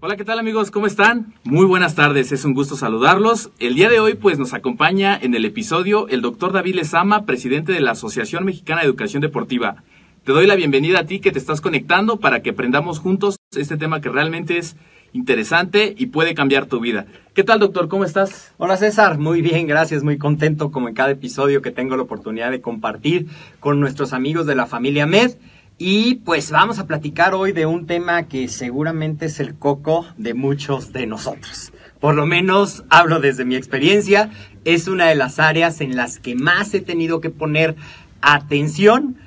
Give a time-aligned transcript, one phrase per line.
[0.00, 0.70] Hola, ¿qué tal amigos?
[0.70, 1.34] ¿Cómo están?
[1.42, 3.50] Muy buenas tardes, es un gusto saludarlos.
[3.58, 7.72] El día de hoy pues nos acompaña en el episodio el doctor David Lezama, presidente
[7.72, 9.82] de la Asociación Mexicana de Educación Deportiva.
[10.22, 13.76] Te doy la bienvenida a ti que te estás conectando para que aprendamos juntos este
[13.76, 14.76] tema que realmente es
[15.12, 17.06] interesante y puede cambiar tu vida.
[17.34, 17.88] ¿Qué tal, doctor?
[17.88, 18.54] ¿Cómo estás?
[18.56, 19.18] Hola, César.
[19.18, 20.04] Muy bien, gracias.
[20.04, 23.26] Muy contento como en cada episodio que tengo la oportunidad de compartir
[23.58, 25.32] con nuestros amigos de la familia Med.
[25.80, 30.34] Y pues vamos a platicar hoy de un tema que seguramente es el coco de
[30.34, 31.72] muchos de nosotros.
[32.00, 34.30] Por lo menos hablo desde mi experiencia,
[34.64, 37.76] es una de las áreas en las que más he tenido que poner
[38.20, 39.18] atención,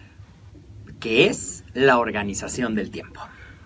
[1.00, 3.22] que es la organización del tiempo.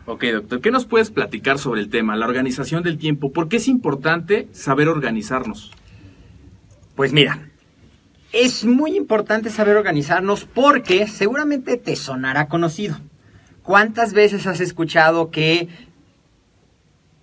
[0.06, 3.31] Ok, doctor, ¿qué nos puedes platicar sobre el tema, la organización del tiempo?
[3.31, 5.72] ¿Por qué es importante saber organizarnos?
[6.96, 7.50] Pues mira,
[8.35, 13.00] es muy importante saber organizarnos porque seguramente te sonará conocido.
[13.63, 15.69] ¿Cuántas veces has escuchado que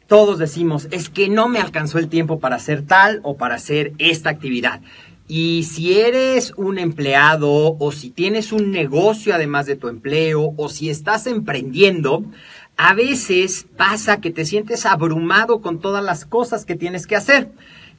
[0.07, 3.93] todos decimos, es que no me alcanzó el tiempo para hacer tal o para hacer
[3.99, 4.81] esta actividad?
[5.29, 10.71] Y si eres un empleado o si tienes un negocio además de tu empleo o
[10.71, 12.25] si estás emprendiendo,
[12.79, 17.51] a veces pasa que te sientes abrumado con todas las cosas que tienes que hacer.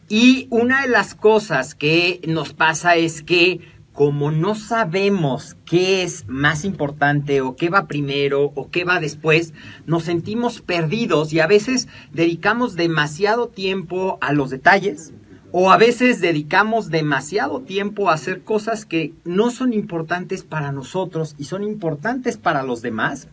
[0.10, 3.62] Y una de las cosas que nos pasa es que
[3.94, 9.54] como no sabemos qué es más importante o qué va primero o qué va después,
[9.86, 15.14] nos sentimos perdidos y a veces dedicamos demasiado tiempo a los detalles
[15.52, 21.36] o a veces dedicamos demasiado tiempo a hacer cosas que no son importantes para nosotros
[21.38, 23.28] y son importantes para los demás.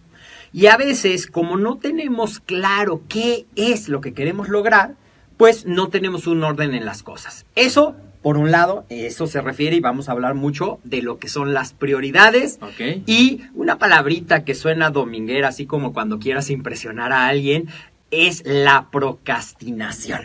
[0.52, 4.96] Y a veces, como no tenemos claro qué es lo que queremos lograr,
[5.40, 7.46] pues no tenemos un orden en las cosas.
[7.54, 11.30] Eso, por un lado, eso se refiere y vamos a hablar mucho de lo que
[11.30, 12.58] son las prioridades.
[13.06, 17.68] Y una palabrita que suena dominguera, así como cuando quieras impresionar a alguien,
[18.10, 20.20] es la procrastinación.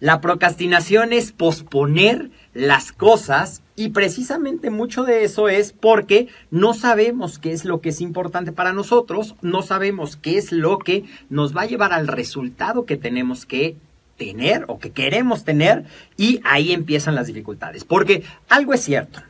[0.00, 7.38] La procrastinación es posponer las cosas y precisamente mucho de eso es porque no sabemos
[7.38, 11.56] qué es lo que es importante para nosotros, no sabemos qué es lo que nos
[11.56, 13.76] va a llevar al resultado que tenemos que
[14.18, 15.84] tener o que queremos tener
[16.18, 17.84] y ahí empiezan las dificultades.
[17.84, 19.22] Porque algo es cierto,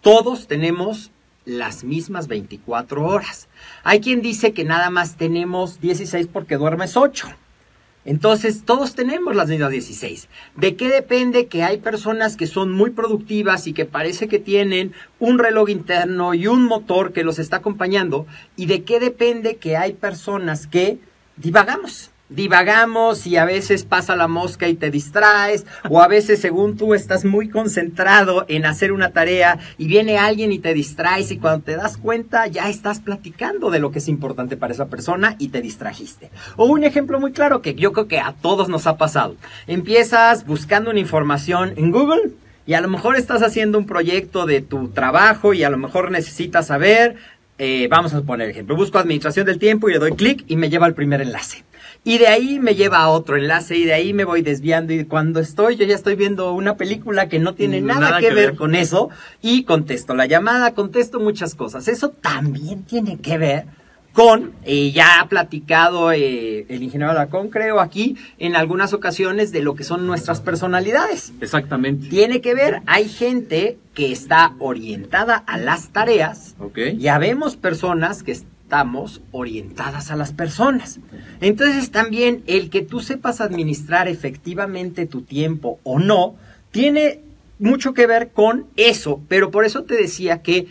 [0.00, 1.10] todos tenemos
[1.44, 3.48] las mismas 24 horas.
[3.84, 7.28] Hay quien dice que nada más tenemos 16 porque duermes 8.
[8.04, 10.28] Entonces, todos tenemos las mismas 16.
[10.54, 14.92] ¿De qué depende que hay personas que son muy productivas y que parece que tienen
[15.18, 18.26] un reloj interno y un motor que los está acompañando?
[18.54, 20.98] ¿Y de qué depende que hay personas que
[21.36, 22.12] divagamos?
[22.28, 26.94] Divagamos y a veces pasa la mosca y te distraes, o a veces según tú
[26.94, 31.64] estás muy concentrado en hacer una tarea y viene alguien y te distraes y cuando
[31.64, 35.48] te das cuenta ya estás platicando de lo que es importante para esa persona y
[35.48, 36.30] te distrajiste.
[36.56, 39.36] O un ejemplo muy claro que yo creo que a todos nos ha pasado.
[39.66, 42.32] Empiezas buscando una información en Google
[42.66, 46.10] y a lo mejor estás haciendo un proyecto de tu trabajo y a lo mejor
[46.10, 47.16] necesitas saber,
[47.58, 50.68] eh, vamos a poner ejemplo, busco administración del tiempo y le doy clic y me
[50.68, 51.64] lleva al primer enlace.
[52.06, 55.04] Y de ahí me lleva a otro enlace y de ahí me voy desviando y
[55.06, 58.76] cuando estoy yo ya estoy viendo una película que no tiene nada, que, ver, con
[58.76, 59.10] eso
[59.42, 61.88] y contesto la llamada, contesto muchas cosas.
[61.88, 63.64] Eso también tiene que ver
[64.12, 69.62] con, eh, ya ha platicado eh, el ingeniero Alarcón, creo, aquí en algunas ocasiones de
[69.62, 71.32] lo que son nuestras personalidades.
[71.40, 72.08] Exactamente.
[72.08, 76.78] Tiene que ver, hay gente que está orientada a las tareas, Ok.
[76.96, 78.30] ya vemos personas que
[78.66, 80.98] estamos orientadas a las personas.
[81.40, 86.34] Entonces también el que tú sepas administrar efectivamente tu tiempo o no,
[86.72, 87.20] tiene
[87.60, 90.66] mucho que ver con eso, pero por eso te decía que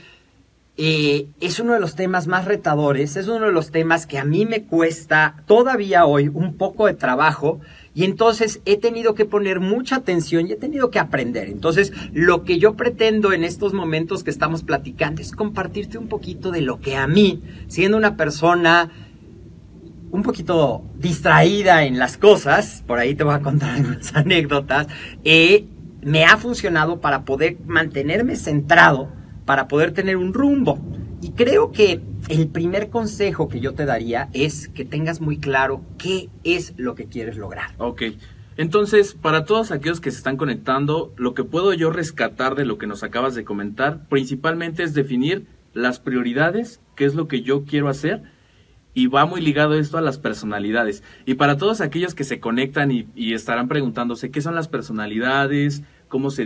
[0.76, 4.26] eh, es uno de los temas más retadores, es uno de los temas que a
[4.26, 7.62] mí me cuesta todavía hoy un poco de trabajo
[7.96, 11.48] y entonces he tenido que poner mucha atención y he tenido que aprender.
[11.48, 16.52] Entonces lo que yo pretendo en estos momentos que estamos platicando es compartirte un poquito
[16.52, 18.92] de lo que a mí, siendo una persona
[20.12, 24.88] un poquito distraída en las cosas, por ahí te voy a contar unas anécdotas,
[25.24, 25.66] eh,
[26.02, 29.10] me ha funcionado para poder mantenerme centrado,
[29.46, 30.80] para poder tener un rumbo.
[31.22, 35.82] Y creo que el primer consejo que yo te daría es que tengas muy claro
[35.98, 37.72] qué es lo que quieres lograr.
[37.78, 38.04] Ok.
[38.58, 42.78] Entonces, para todos aquellos que se están conectando, lo que puedo yo rescatar de lo
[42.78, 47.66] que nos acabas de comentar, principalmente es definir las prioridades, qué es lo que yo
[47.66, 48.24] quiero hacer,
[48.94, 51.04] y va muy ligado esto a las personalidades.
[51.26, 55.84] Y para todos aquellos que se conectan y, y estarán preguntándose qué son las personalidades,
[56.16, 56.46] cómo se,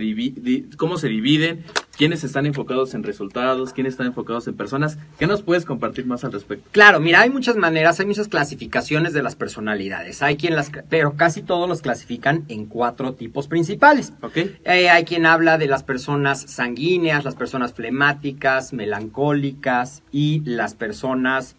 [0.76, 1.64] cómo se dividen,
[1.96, 6.24] quiénes están enfocados en resultados, quiénes están enfocados en personas, ¿qué nos puedes compartir más
[6.24, 6.68] al respecto?
[6.72, 10.22] Claro, mira, hay muchas maneras, hay muchas clasificaciones de las personalidades.
[10.22, 14.12] Hay quien las, pero casi todos los clasifican en cuatro tipos principales.
[14.22, 14.38] ¿Ok?
[14.64, 21.54] Eh, hay quien habla de las personas sanguíneas, las personas flemáticas, melancólicas y las personas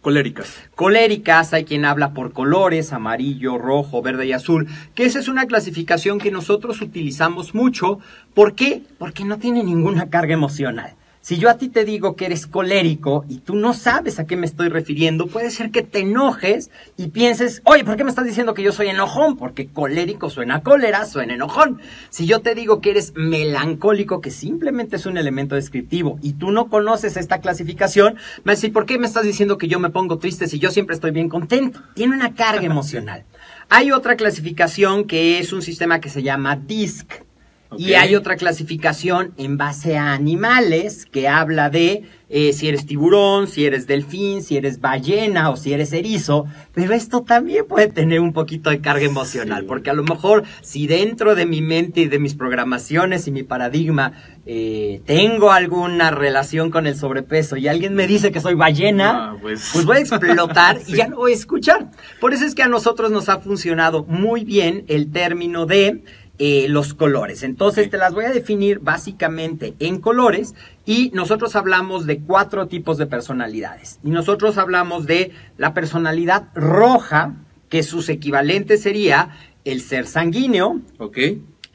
[0.00, 0.54] Coléricas.
[0.76, 5.46] coléricas, hay quien habla por colores, amarillo, rojo, verde y azul, que esa es una
[5.46, 7.98] clasificación que nosotros utilizamos mucho.
[8.32, 8.82] ¿Por qué?
[8.98, 10.94] Porque no tiene ninguna carga emocional.
[11.28, 14.34] Si yo a ti te digo que eres colérico y tú no sabes a qué
[14.34, 18.24] me estoy refiriendo, puede ser que te enojes y pienses, oye, ¿por qué me estás
[18.24, 19.36] diciendo que yo soy enojón?
[19.36, 21.82] Porque colérico suena a cólera, suena enojón.
[22.08, 26.50] Si yo te digo que eres melancólico, que simplemente es un elemento descriptivo, y tú
[26.50, 29.78] no conoces esta clasificación, me vas a decir, ¿por qué me estás diciendo que yo
[29.80, 31.82] me pongo triste si yo siempre estoy bien contento?
[31.92, 33.26] Tiene una carga emocional.
[33.68, 37.27] Hay otra clasificación que es un sistema que se llama DISC.
[37.76, 43.46] Y hay otra clasificación en base a animales que habla de eh, si eres tiburón,
[43.46, 46.46] si eres delfín, si eres ballena o si eres erizo.
[46.74, 49.66] Pero esto también puede tener un poquito de carga emocional, Sí.
[49.66, 53.42] porque a lo mejor si dentro de mi mente y de mis programaciones y mi
[53.44, 54.12] paradigma
[54.46, 59.36] eh, tengo alguna relación con el sobrepeso y alguien me dice que soy ballena, Ah,
[59.40, 59.70] pues.
[59.72, 61.90] pues voy a explotar y ya no voy a escuchar.
[62.20, 66.02] Por eso es que a nosotros nos ha funcionado muy bien el término de
[66.40, 67.42] eh, los colores.
[67.42, 70.54] Entonces te las voy a definir básicamente en colores
[70.86, 73.98] y nosotros hablamos de cuatro tipos de personalidades.
[74.04, 77.34] Y nosotros hablamos de la personalidad roja,
[77.68, 79.30] que sus equivalentes sería
[79.64, 81.18] el ser sanguíneo, ¿Ok?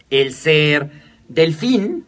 [0.10, 0.92] el ser
[1.27, 2.06] delfín,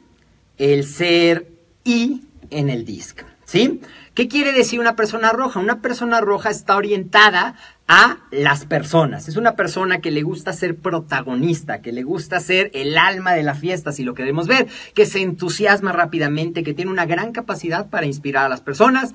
[0.58, 1.52] el ser
[1.84, 3.22] I en el disc.
[3.44, 3.82] ¿Sí?
[4.14, 5.60] ¿Qué quiere decir una persona roja?
[5.60, 7.56] Una persona roja está orientada
[7.88, 9.28] a las personas.
[9.28, 13.44] Es una persona que le gusta ser protagonista, que le gusta ser el alma de
[13.44, 17.90] la fiesta, si lo queremos ver, que se entusiasma rápidamente, que tiene una gran capacidad
[17.90, 19.14] para inspirar a las personas,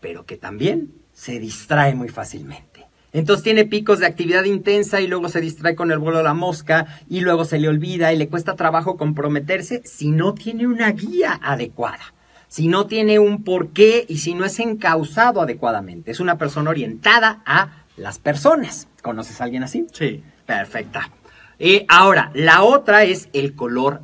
[0.00, 2.86] pero que también se distrae muy fácilmente.
[3.12, 6.34] Entonces tiene picos de actividad intensa y luego se distrae con el vuelo de la
[6.34, 10.90] mosca y luego se le olvida y le cuesta trabajo comprometerse si no tiene una
[10.90, 12.13] guía adecuada,
[12.54, 16.12] si no tiene un porqué y si no es encausado adecuadamente.
[16.12, 18.86] Es una persona orientada a las personas.
[19.02, 19.88] ¿Conoces a alguien así?
[19.90, 20.22] Sí.
[20.46, 21.10] Perfecta.
[21.58, 24.02] Eh, ahora, la otra es el color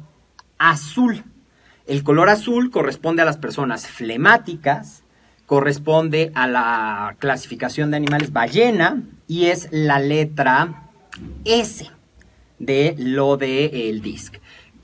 [0.58, 1.22] azul.
[1.86, 5.04] El color azul corresponde a las personas flemáticas,
[5.46, 10.90] corresponde a la clasificación de animales ballena y es la letra
[11.44, 11.88] S
[12.58, 14.38] de lo del el disc.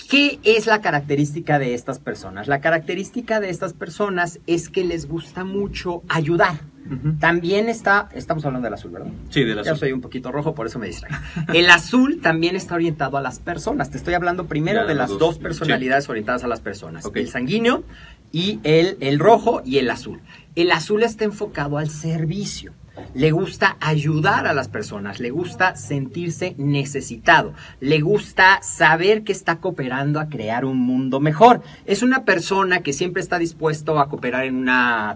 [0.09, 2.49] ¿Qué es la característica de estas personas?
[2.49, 6.61] La característica de estas personas es que les gusta mucho ayudar.
[7.19, 9.09] También está, estamos hablando del azul, ¿verdad?
[9.31, 11.17] Sí, de la Ya soy un poquito rojo, por eso me distraigo.
[11.53, 13.91] El azul también está orientado a las personas.
[13.91, 15.19] Te estoy hablando primero Ya, de las dos.
[15.19, 17.05] dos personalidades orientadas a las personas.
[17.13, 17.83] El sanguíneo
[18.31, 20.21] y el, el rojo y el azul.
[20.55, 22.73] El azul está enfocado al servicio.
[23.15, 29.57] Le gusta ayudar a las personas, le gusta sentirse necesitado, le gusta saber que está
[29.57, 31.63] cooperando a crear un mundo mejor.
[31.87, 34.67] Es una persona que siempre está dispuesto a cooperar en un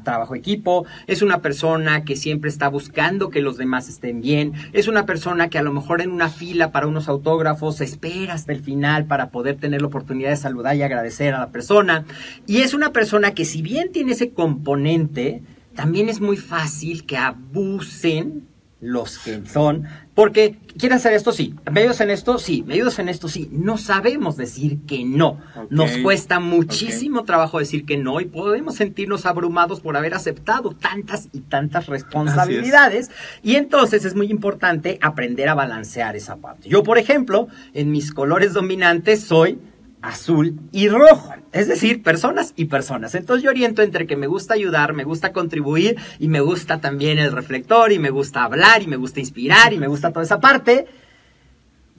[0.05, 4.89] trabajo equipo, es una persona que siempre está buscando que los demás estén bien, es
[4.89, 8.61] una persona que a lo mejor en una fila para unos autógrafos espera hasta el
[8.61, 12.05] final para poder tener la oportunidad de saludar y agradecer a la persona.
[12.47, 15.43] Y es una persona que si bien tiene ese componente,
[15.75, 18.49] también es muy fácil que abusen
[18.81, 22.99] los que son, porque quieren hacer esto, sí, me ayudas en esto, sí, me ayudas
[22.99, 28.21] en esto, sí, no sabemos decir que no, nos cuesta muchísimo trabajo decir que no
[28.21, 33.11] y podemos sentirnos abrumados por haber aceptado tantas y tantas responsabilidades.
[33.43, 36.69] Y entonces es muy importante aprender a balancear esa parte.
[36.69, 39.59] Yo, por ejemplo, en mis colores dominantes soy
[40.03, 41.35] azul y rojo.
[41.53, 43.15] Es decir, personas y personas.
[43.15, 47.19] Entonces yo oriento entre que me gusta ayudar, me gusta contribuir y me gusta también
[47.19, 50.41] el reflector y me gusta hablar y me gusta inspirar y me gusta toda esa
[50.41, 50.87] parte.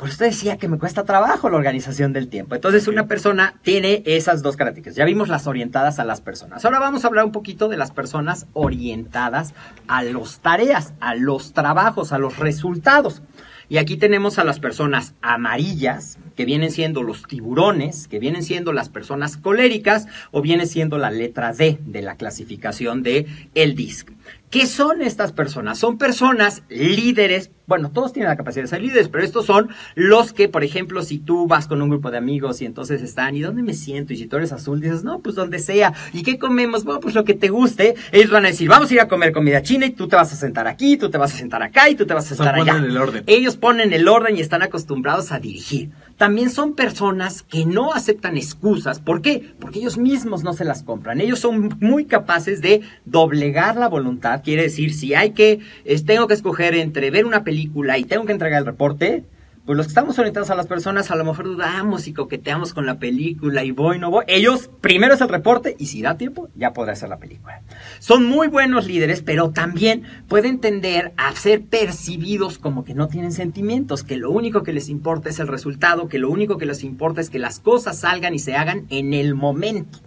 [0.01, 2.55] Por eso decía que me cuesta trabajo la organización del tiempo.
[2.55, 4.95] Entonces una persona tiene esas dos características.
[4.95, 6.65] Ya vimos las orientadas a las personas.
[6.65, 9.53] Ahora vamos a hablar un poquito de las personas orientadas
[9.87, 13.21] a las tareas, a los trabajos, a los resultados.
[13.71, 18.73] Y aquí tenemos a las personas amarillas, que vienen siendo los tiburones, que vienen siendo
[18.73, 24.11] las personas coléricas, o viene siendo la letra D de la clasificación de el DISC.
[24.51, 25.79] ¿Qué son estas personas?
[25.79, 30.33] Son personas líderes, bueno, todos tienen la capacidad de ser líderes, pero estos son los
[30.33, 33.39] que, por ejemplo, si tú vas con un grupo de amigos y entonces están, ¿y
[33.39, 34.11] dónde me siento?
[34.11, 35.93] Y si tú eres azul, dices, no, pues donde sea.
[36.11, 36.83] ¿Y qué comemos?
[36.83, 37.95] Bueno, pues lo que te guste.
[38.11, 40.33] Ellos van a decir, vamos a ir a comer comida china y tú te vas
[40.33, 42.55] a sentar aquí, tú te vas a sentar acá y tú te vas a sentar
[42.55, 42.75] allá.
[42.75, 43.23] El orden.
[43.27, 48.37] Ellos ponen el orden y están acostumbrados a dirigir también son personas que no aceptan
[48.37, 48.99] excusas.
[48.99, 49.55] ¿Por qué?
[49.59, 51.19] Porque ellos mismos no se las compran.
[51.19, 54.43] Ellos son muy capaces de doblegar la voluntad.
[54.43, 55.61] Quiere decir, si hay que,
[56.05, 59.23] tengo que escoger entre ver una película y tengo que entregar el reporte,
[59.65, 62.85] pues los que estamos orientados a las personas a lo mejor dudamos y coqueteamos con
[62.85, 64.25] la película y voy, no voy.
[64.27, 67.61] Ellos primero es el reporte y si da tiempo ya podrá hacer la película.
[67.99, 73.31] Son muy buenos líderes, pero también pueden tender a ser percibidos como que no tienen
[73.31, 76.83] sentimientos, que lo único que les importa es el resultado, que lo único que les
[76.83, 79.99] importa es que las cosas salgan y se hagan en el momento.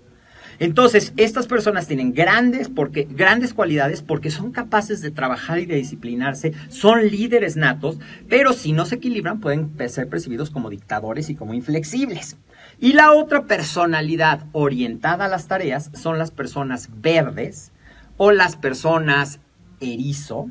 [0.59, 5.77] Entonces, estas personas tienen grandes, porque, grandes cualidades porque son capaces de trabajar y de
[5.77, 11.35] disciplinarse, son líderes natos, pero si no se equilibran pueden ser percibidos como dictadores y
[11.35, 12.37] como inflexibles.
[12.81, 17.73] Y la otra personalidad orientada a las tareas son las personas verdes
[18.17, 19.41] o las personas
[19.81, 20.49] erizo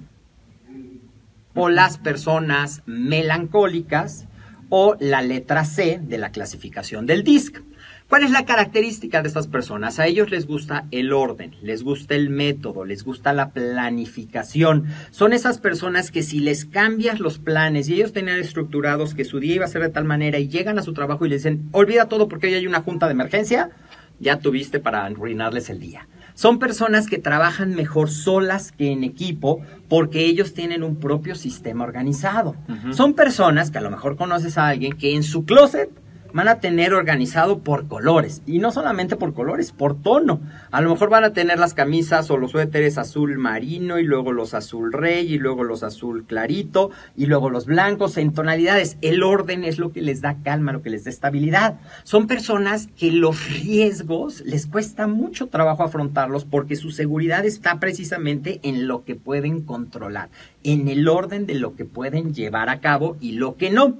[1.55, 4.27] o las personas melancólicas
[4.69, 7.61] o la letra C de la clasificación del DISC.
[8.13, 9.97] ¿Cuál es la característica de estas personas?
[9.97, 14.85] A ellos les gusta el orden, les gusta el método, les gusta la planificación.
[15.09, 19.39] Son esas personas que si les cambias los planes y ellos tenían estructurados que su
[19.39, 21.69] día iba a ser de tal manera y llegan a su trabajo y les dicen,
[21.71, 23.71] olvida todo porque hoy hay una junta de emergencia,
[24.19, 26.07] ya tuviste para arruinarles el día.
[26.35, 31.83] Son personas que trabajan mejor solas que en equipo porque ellos tienen un propio sistema
[31.83, 32.55] organizado.
[32.91, 35.89] Son personas que a lo mejor conoces a alguien que en su closet
[36.33, 38.41] van a tener organizado por colores.
[38.45, 40.41] Y no solamente por colores, por tono.
[40.71, 44.31] A lo mejor van a tener las camisas o los suéteres azul marino y luego
[44.31, 48.97] los azul rey y luego los azul clarito y luego los blancos en tonalidades.
[49.01, 51.79] El orden es lo que les da calma, lo que les da estabilidad.
[52.03, 58.59] Son personas que los riesgos les cuesta mucho trabajo afrontarlos porque su seguridad está precisamente
[58.63, 60.29] en lo que pueden controlar,
[60.63, 63.97] en el orden de lo que pueden llevar a cabo y lo que no.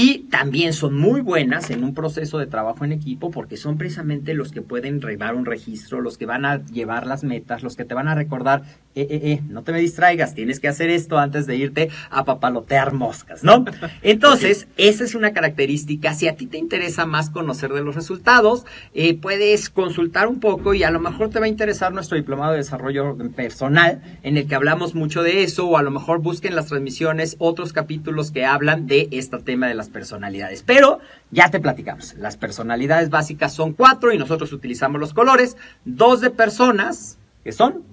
[0.00, 4.32] Y también son muy buenas en un proceso de trabajo en equipo porque son precisamente
[4.32, 7.84] los que pueden llevar un registro, los que van a llevar las metas, los que
[7.84, 8.62] te van a recordar,
[8.94, 12.24] eh, eh, eh, no te me distraigas, tienes que hacer esto antes de irte a
[12.24, 13.64] papalotear moscas, ¿no?
[14.02, 16.14] Entonces, esa es una característica.
[16.14, 20.74] Si a ti te interesa más conocer de los resultados, eh, puedes consultar un poco
[20.74, 24.46] y a lo mejor te va a interesar nuestro diplomado de desarrollo personal en el
[24.46, 28.44] que hablamos mucho de eso o a lo mejor busquen las transmisiones otros capítulos que
[28.46, 30.62] hablan de este tema de las personalidades.
[30.62, 36.20] Pero ya te platicamos, las personalidades básicas son cuatro y nosotros utilizamos los colores, dos
[36.20, 37.84] de personas, que son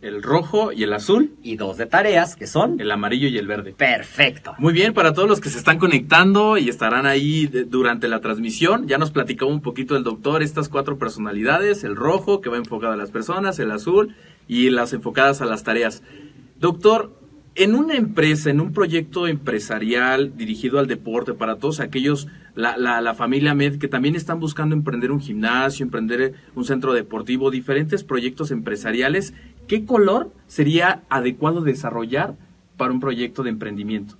[0.00, 1.34] el rojo y el azul.
[1.42, 3.72] Y dos de tareas, que son el amarillo y el verde.
[3.72, 4.54] Perfecto.
[4.58, 8.86] Muy bien, para todos los que se están conectando y estarán ahí durante la transmisión,
[8.86, 12.92] ya nos platicó un poquito el doctor estas cuatro personalidades, el rojo que va enfocado
[12.92, 14.14] a las personas, el azul
[14.46, 16.02] y las enfocadas a las tareas.
[16.58, 17.12] Doctor,
[17.58, 23.14] en una empresa, en un proyecto empresarial dirigido al deporte, para todos aquellos, la, la,
[23.14, 28.52] familia Med, que también están buscando emprender un gimnasio, emprender un centro deportivo, diferentes proyectos
[28.52, 29.34] empresariales,
[29.66, 32.36] ¿qué color sería adecuado desarrollar
[32.76, 34.14] para un proyecto de emprendimiento?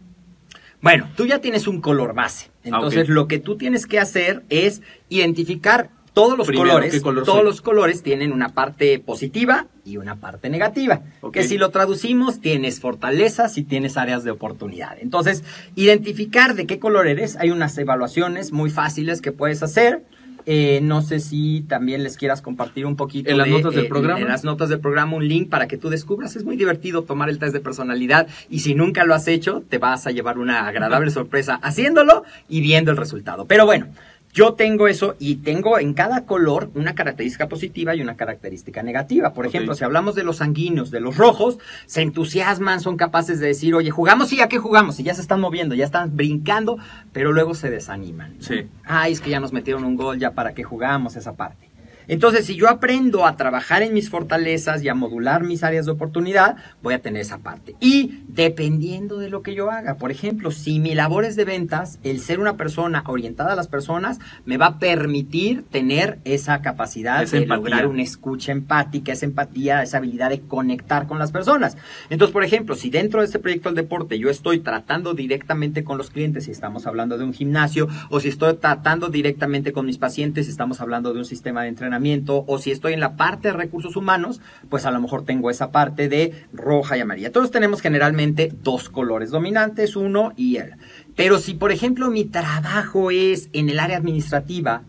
[0.83, 2.50] Bueno, tú ya tienes un color base.
[2.64, 7.61] Ah, Entonces, lo que tú tienes que hacer es identificar todos los colores, todos los
[7.61, 11.03] colores tienen una parte positiva y una parte negativa.
[11.33, 14.97] Que si lo traducimos, tienes fortalezas y tienes áreas de oportunidad.
[15.01, 15.45] Entonces,
[15.77, 20.03] identificar de qué color eres, hay unas evaluaciones muy fáciles que puedes hacer.
[20.51, 23.85] Eh, no sé si también les quieras compartir un poquito en las de, notas del
[23.85, 24.21] eh, programa.
[24.21, 26.37] En las notas del programa un link para que tú descubras.
[26.37, 29.77] Es muy divertido tomar el test de personalidad y si nunca lo has hecho, te
[29.77, 33.45] vas a llevar una agradable sorpresa haciéndolo y viendo el resultado.
[33.45, 33.89] Pero bueno,
[34.38, 39.35] yo tengo eso y tengo en cada color una característica positiva y una característica negativa.
[39.35, 43.49] Por ejemplo, si hablamos de los sanguíneos, de los rojos, se entusiasman, son capaces de
[43.49, 46.78] decir, oye, jugamos y a qué jugamos, y ya se están moviendo, ya están brincando,
[47.12, 48.37] pero luego se desaniman.
[48.38, 48.68] Sí.
[48.85, 51.68] Ay, es que ya nos metieron un gol, ya para qué jugamos esa parte.
[52.09, 55.93] Entonces, si yo aprendo a trabajar en mis fortalezas y a modular mis áreas de
[55.93, 57.77] oportunidad, voy a tener esa parte.
[57.81, 61.99] Y dependiendo de lo que yo haga, por ejemplo, si mi labor es de ventas,
[62.03, 67.23] el ser una persona orientada a las personas me va a permitir tener esa capacidad
[67.23, 67.57] Esa de empatía.
[67.57, 71.77] lograr una escucha empática, esa empatía, esa habilidad de conectar con las personas.
[72.09, 75.99] Entonces, por ejemplo, si dentro de este proyecto del deporte yo estoy tratando directamente con
[75.99, 79.99] los clientes, si estamos hablando de un gimnasio, o si estoy tratando directamente con mis
[79.99, 81.98] pacientes, si estamos hablando de un sistema de entrenamiento,
[82.47, 85.71] o si estoy en la parte de recursos humanos, pues a lo mejor tengo esa
[85.71, 87.33] parte de roja y amarilla.
[87.33, 90.75] Todos tenemos generalmente dos colores dominantes, uno y el.
[91.17, 94.83] Pero si, por ejemplo, mi trabajo es en el área administrativa,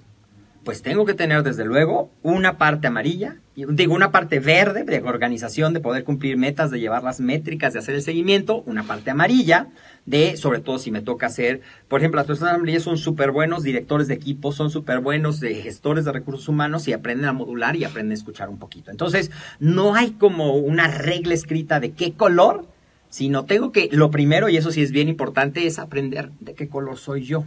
[0.63, 5.73] pues tengo que tener desde luego una parte amarilla, digo una parte verde de organización,
[5.73, 9.69] de poder cumplir metas, de llevar las métricas, de hacer el seguimiento, una parte amarilla,
[10.05, 13.63] de sobre todo si me toca hacer, por ejemplo, las personas amarillas son súper buenos
[13.63, 17.75] directores de equipo, son súper buenos de gestores de recursos humanos y aprenden a modular
[17.75, 18.91] y aprenden a escuchar un poquito.
[18.91, 22.67] Entonces, no hay como una regla escrita de qué color,
[23.09, 26.67] sino tengo que, lo primero, y eso sí es bien importante, es aprender de qué
[26.67, 27.45] color soy yo.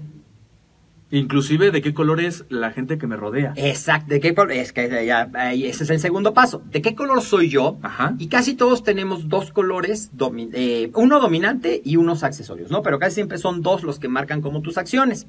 [1.13, 3.53] Inclusive de qué color es la gente que me rodea.
[3.57, 4.53] Exacto, ¿de qué color?
[4.53, 6.63] Es que ya, ahí, ese es el segundo paso.
[6.71, 7.79] ¿De qué color soy yo?
[7.83, 8.15] Ajá.
[8.19, 12.83] Y casi todos tenemos dos colores, domi- eh, uno dominante y unos accesorios, ¿no?
[12.83, 15.27] Pero casi siempre son dos los que marcan como tus acciones.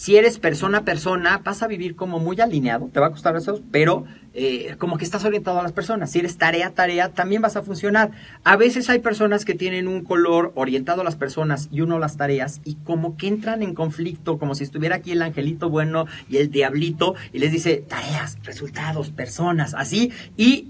[0.00, 3.36] Si eres persona a persona, vas a vivir como muy alineado, te va a costar
[3.36, 6.10] eso, pero eh, como que estás orientado a las personas.
[6.10, 8.10] Si eres tarea a tarea, también vas a funcionar.
[8.42, 11.98] A veces hay personas que tienen un color orientado a las personas y uno a
[11.98, 16.06] las tareas y como que entran en conflicto, como si estuviera aquí el angelito bueno
[16.30, 20.68] y el diablito y les dice tareas, resultados, personas, así, y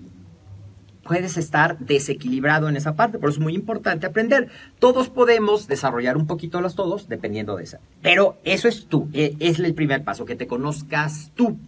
[1.11, 3.19] puedes estar desequilibrado en esa parte.
[3.19, 4.49] Por eso es muy importante aprender.
[4.79, 7.81] Todos podemos desarrollar un poquito los todos dependiendo de esa.
[8.01, 9.09] Pero eso es tú.
[9.13, 11.59] e- Es el primer paso, que te conozcas tú.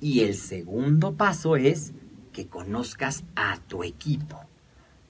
[0.00, 1.92] Y el segundo paso es
[2.32, 4.40] que conozcas a tu equipo.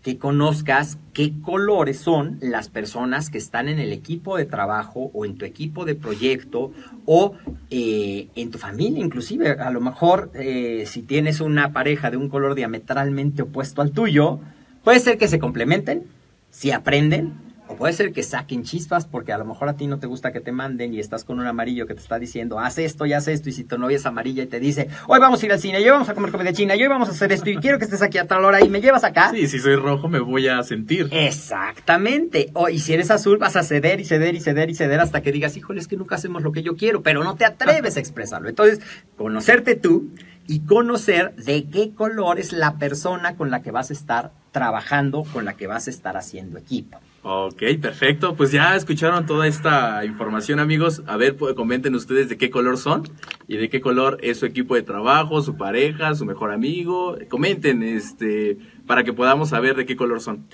[0.06, 5.24] Que conozcas qué colores son las personas que están en el equipo de trabajo o
[5.24, 6.70] en tu equipo de proyecto
[7.06, 7.34] o
[7.72, 9.50] eh, en tu familia inclusive.
[9.58, 14.38] A lo mejor eh, si tienes una pareja de un color diametralmente opuesto al tuyo,
[14.84, 16.04] puede ser que se complementen,
[16.52, 17.32] si aprenden,
[17.68, 20.32] o puede ser que saquen chispas porque a lo mejor a ti no te gusta
[20.32, 23.12] que te manden y estás con un amarillo que te está diciendo, haz esto y
[23.12, 25.52] haz esto, y si tu novia es amarilla y te dice, hoy vamos a ir
[25.52, 27.56] al cine, hoy vamos a comer comida china, y hoy vamos a hacer esto y
[27.56, 29.30] quiero que estés aquí a tal hora y me llevas acá.
[29.30, 31.08] Sí, si soy rojo me voy a sentir.
[31.12, 32.50] Exactamente.
[32.54, 35.22] O, y si eres azul, vas a ceder y ceder y ceder y ceder hasta
[35.22, 37.96] que digas, híjole, es que nunca hacemos lo que yo quiero, pero no te atreves
[37.96, 38.48] a expresarlo.
[38.48, 38.80] Entonces,
[39.16, 40.10] conocerte tú
[40.46, 45.24] y conocer de qué color es la persona con la que vas a estar trabajando,
[45.32, 46.98] con la que vas a estar haciendo equipo.
[47.28, 48.36] Ok, perfecto.
[48.36, 51.02] Pues ya escucharon toda esta información, amigos.
[51.08, 53.02] A ver, pues, comenten ustedes de qué color son
[53.48, 57.18] y de qué color es su equipo de trabajo, su pareja, su mejor amigo.
[57.28, 60.46] Comenten, este, para que podamos saber de qué color son.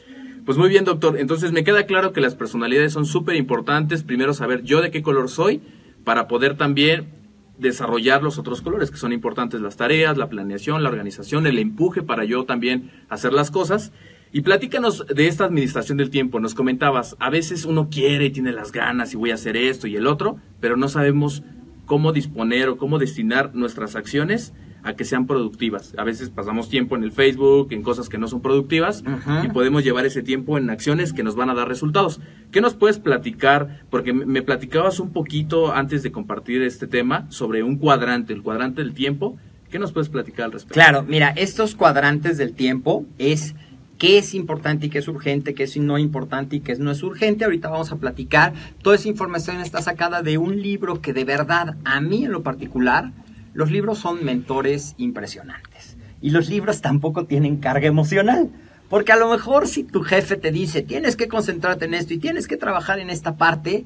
[0.47, 1.19] Pues muy bien, doctor.
[1.19, 4.03] Entonces me queda claro que las personalidades son súper importantes.
[4.03, 5.61] Primero saber yo de qué color soy
[6.05, 7.11] para poder también
[7.59, 12.03] desarrollar los otros colores que son importantes, las tareas, la planeación, la organización, el empuje
[12.03, 13.93] para yo también hacer las cosas.
[14.35, 16.40] Y platícanos de esta administración del tiempo.
[16.40, 19.87] Nos comentabas, a veces uno quiere y tiene las ganas y voy a hacer esto
[19.87, 21.42] y el otro, pero no sabemos
[21.85, 25.95] cómo disponer o cómo destinar nuestras acciones a que sean productivas.
[25.99, 29.05] A veces pasamos tiempo en el Facebook, en cosas que no son productivas
[29.45, 32.21] y podemos llevar ese tiempo en acciones que nos van a dar resultados.
[32.51, 33.85] ¿Qué nos puedes platicar?
[33.90, 38.83] Porque me platicabas un poquito antes de compartir este tema sobre un cuadrante, el cuadrante
[38.83, 39.37] del tiempo.
[39.71, 40.75] ¿Qué nos puedes platicar al respecto?
[40.75, 43.55] Claro, mira, estos cuadrantes del tiempo es
[44.03, 47.05] qué es importante y qué es urgente, qué es no importante y qué no es
[47.05, 47.45] urgente.
[47.45, 48.53] Ahorita vamos a platicar.
[48.83, 52.43] Toda esa información está sacada de un libro que de verdad, a mí en lo
[52.43, 53.12] particular,
[53.55, 55.97] los libros son mentores impresionantes.
[56.21, 58.51] Y los libros tampoco tienen carga emocional.
[58.91, 62.19] Porque a lo mejor si tu jefe te dice, tienes que concentrarte en esto y
[62.19, 63.85] tienes que trabajar en esta parte,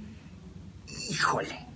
[1.11, 1.67] híjole,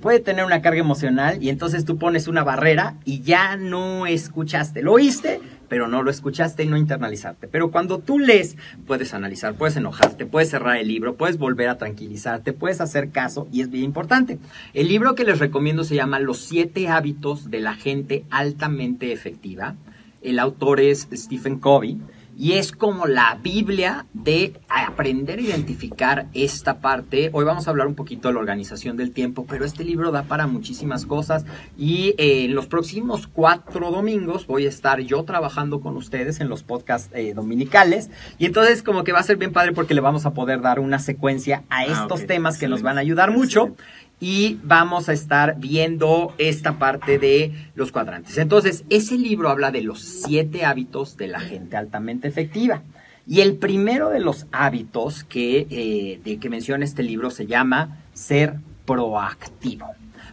[0.00, 4.80] puede tener una carga emocional y entonces tú pones una barrera y ya no escuchaste.
[4.80, 7.46] Lo oíste, pero no lo escuchaste y no internalizarte.
[7.46, 8.56] Pero cuando tú lees,
[8.88, 13.46] puedes analizar, puedes enojarte, puedes cerrar el libro, puedes volver a tranquilizarte, puedes hacer caso
[13.52, 14.40] y es bien importante.
[14.74, 19.76] El libro que les recomiendo se llama Los siete hábitos de la gente altamente efectiva.
[20.22, 21.98] El autor es Stephen Covey
[22.40, 27.28] y es como la Biblia de aprender a identificar esta parte.
[27.34, 30.22] Hoy vamos a hablar un poquito de la organización del tiempo, pero este libro da
[30.22, 31.44] para muchísimas cosas.
[31.76, 36.48] Y eh, en los próximos cuatro domingos voy a estar yo trabajando con ustedes en
[36.48, 38.08] los podcasts eh, dominicales.
[38.38, 40.80] Y entonces como que va a ser bien padre porque le vamos a poder dar
[40.80, 43.76] una secuencia a ah, estos temas que nos van a ayudar mucho
[44.20, 48.36] y vamos a estar viendo esta parte de los cuadrantes.
[48.36, 52.82] Entonces, ese libro habla de los siete hábitos de la gente altamente efectiva.
[53.26, 57.98] Y el primero de los hábitos que, eh, de que menciona este libro se llama
[58.12, 59.86] ser proactivo.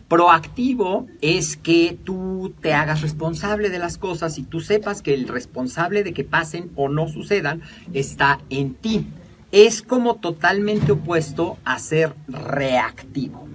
[0.08, 5.28] Proactivo es que tú te hagas responsable de las cosas y tú sepas que el
[5.28, 7.62] responsable de que pasen o no sucedan
[7.93, 9.06] está en ti.
[9.52, 13.47] Es como totalmente opuesto a ser reactivo.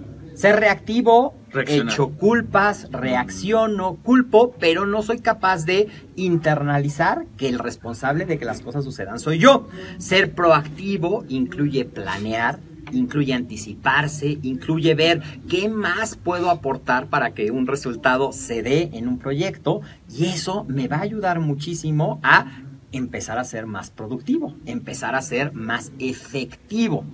[0.43, 1.35] Ser reactivo,
[1.67, 8.43] hecho culpas, reacciono, culpo, pero no soy capaz de internalizar que el responsable de que
[8.43, 9.69] las cosas sucedan soy yo.
[9.99, 12.59] Ser proactivo incluye planear,
[12.91, 19.07] incluye anticiparse, incluye ver qué más puedo aportar para que un resultado se dé en
[19.07, 19.79] un proyecto
[20.13, 25.21] y eso me va a ayudar muchísimo a empezar a ser más productivo, empezar a
[25.21, 27.05] ser más efectivo.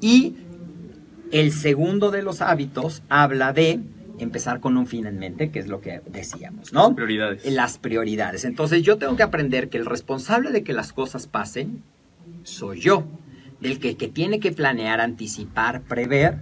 [0.00, 0.34] Y
[1.32, 3.80] el segundo de los hábitos habla de
[4.18, 6.88] empezar con un fin en mente, que es lo que decíamos, ¿no?
[6.88, 7.52] Las prioridades.
[7.52, 8.44] Las prioridades.
[8.44, 11.82] Entonces yo tengo que aprender que el responsable de que las cosas pasen
[12.44, 13.04] soy yo.
[13.60, 16.38] Del que, que tiene que planear, anticipar, prever,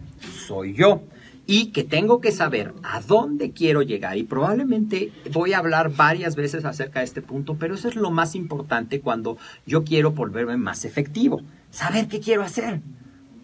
[0.46, 1.02] soy yo.
[1.46, 4.16] Y que tengo que saber a dónde quiero llegar.
[4.16, 8.10] Y probablemente voy a hablar varias veces acerca de este punto, pero eso es lo
[8.10, 11.42] más importante cuando yo quiero volverme más efectivo.
[11.70, 12.80] Saber qué quiero hacer.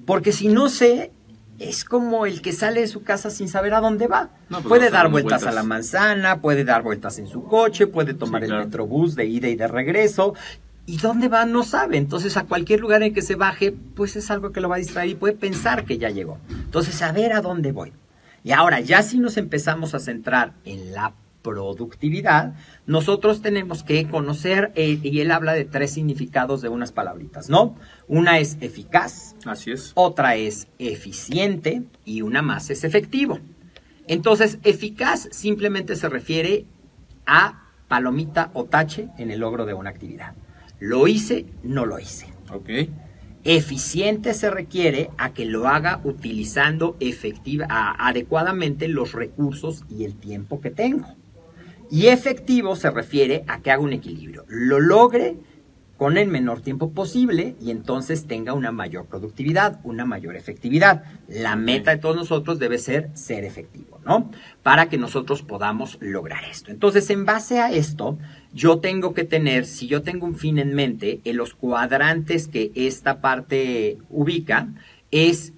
[0.07, 1.11] Porque si no sé,
[1.59, 4.31] es como el que sale de su casa sin saber a dónde va.
[4.49, 8.45] Pues puede dar vueltas, a la manzana, puede dar vueltas en su coche, puede tomar
[8.45, 10.35] el metrobús de ida y de regreso.
[10.87, 11.47] ¿Y dónde va?
[11.47, 11.97] No sabe.
[11.97, 14.79] Entonces, a cualquier lugar en que se baje, pues es algo que lo va a
[14.79, 16.39] distraer y puede pensar que ya llegó.
[16.49, 17.93] Entonces, saber a dónde voy.
[18.45, 21.13] Y ahora, ya si nos empezamos a centrar en la
[21.47, 22.55] productividad,
[22.87, 27.77] nosotros tenemos que conocer, eh, y él habla de tres significados de unas palabritas, ¿no?
[28.09, 29.93] Una es eficaz, así es.
[29.95, 33.39] Otra es eficiente y una más es efectivo.
[34.09, 36.65] Entonces, eficaz simplemente se refiere
[37.27, 40.35] a palomita o tache en el logro de una actividad.
[40.81, 42.27] Lo hice, no lo hice.
[42.53, 42.71] Ok.
[43.49, 50.61] Eficiente se requiere a que lo haga utilizando efectiva, adecuadamente los recursos y el tiempo
[50.61, 51.07] que tengo.
[51.91, 55.37] Y efectivo se refiere a que haga un equilibrio, lo logre
[55.97, 61.05] con el menor tiempo posible y entonces tenga una mayor productividad, una mayor efectividad.
[61.27, 64.31] La meta de todos nosotros debe ser ser efectivo, ¿no?
[64.63, 66.71] Para que nosotros podamos lograr esto.
[66.71, 68.19] Entonces, en base a esto,
[68.53, 72.73] yo tengo que tener, si yo tengo un fin en mente, en los cuadrantes que
[72.75, 74.69] esta parte ubica,
[75.11, 75.55] es,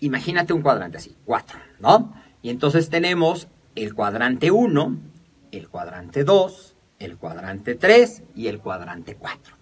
[0.00, 2.12] imagínate un cuadrante así, cuatro, ¿no?
[2.42, 4.98] Y entonces tenemos el cuadrante 1,
[5.52, 9.56] el cuadrante 2, el cuadrante 3 y el cuadrante 4.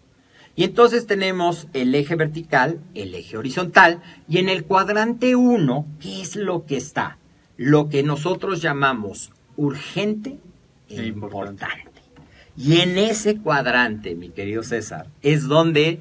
[0.56, 6.22] Y entonces tenemos el eje vertical, el eje horizontal, y en el cuadrante 1, ¿qué
[6.22, 7.18] es lo que está?
[7.56, 10.38] Lo que nosotros llamamos urgente
[10.88, 11.64] e, importante.
[11.64, 12.00] importante.
[12.56, 16.00] Y en ese cuadrante, mi querido César, es donde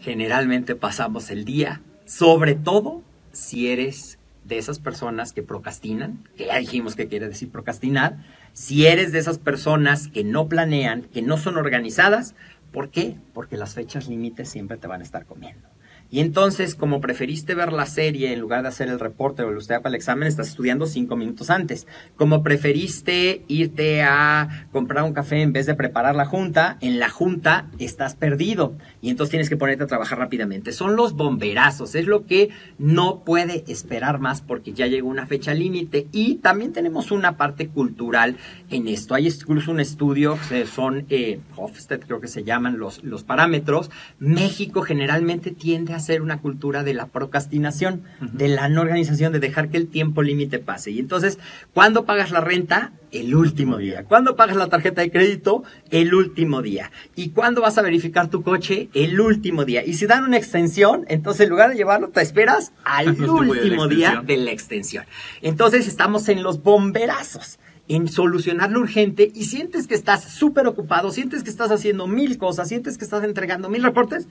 [0.00, 6.58] generalmente pasamos el día, sobre todo si eres de esas personas que procrastinan, que ya
[6.58, 8.18] dijimos que quiere decir procrastinar,
[8.52, 12.34] si eres de esas personas que no planean, que no son organizadas,
[12.72, 13.16] ¿por qué?
[13.32, 15.68] Porque las fechas límites siempre te van a estar comiendo.
[16.12, 19.56] Y entonces, como preferiste ver la serie en lugar de hacer el reporte o el
[19.56, 21.86] usted para el examen, estás estudiando cinco minutos antes.
[22.16, 27.08] Como preferiste irte a comprar un café en vez de preparar la junta, en la
[27.08, 28.74] junta estás perdido.
[29.00, 30.72] Y entonces tienes que ponerte a trabajar rápidamente.
[30.72, 31.94] Son los bomberazos.
[31.94, 36.08] Es lo que no puede esperar más porque ya llegó una fecha límite.
[36.12, 38.36] Y también tenemos una parte cultural
[38.68, 39.14] en esto.
[39.14, 40.38] Hay incluso un estudio,
[40.70, 43.90] son eh, Hofstede creo que se llaman los, los parámetros.
[44.18, 49.38] México generalmente tiende a ser una cultura de la procrastinación, de la no organización, de
[49.40, 50.90] dejar que el tiempo límite pase.
[50.90, 51.38] Y entonces,
[51.72, 52.92] ¿cuándo pagas la renta?
[53.10, 54.04] El último día.
[54.04, 55.64] ¿Cuándo pagas la tarjeta de crédito?
[55.90, 56.90] El último día.
[57.14, 58.88] ¿Y cuándo vas a verificar tu coche?
[58.94, 59.84] El último día.
[59.84, 64.22] Y si dan una extensión, entonces en lugar de llevarlo, te esperas al último día
[64.26, 65.04] de la extensión.
[65.42, 67.58] Entonces estamos en los bomberazos.
[67.88, 72.38] en solucionar lo urgente y sientes que estás súper ocupado, sientes que estás haciendo mil
[72.38, 74.28] cosas, sientes que estás entregando mil reportes,